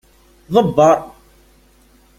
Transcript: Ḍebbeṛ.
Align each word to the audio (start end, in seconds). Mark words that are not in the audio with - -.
Ḍebbeṛ. 0.53 0.97